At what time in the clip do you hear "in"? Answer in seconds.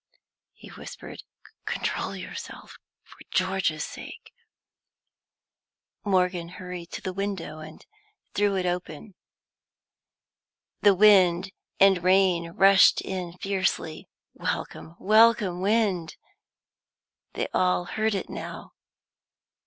13.01-13.33